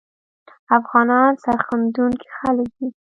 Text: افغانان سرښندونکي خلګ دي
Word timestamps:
افغانان 0.77 1.29
سرښندونکي 1.43 2.27
خلګ 2.37 2.67
دي 2.79 2.87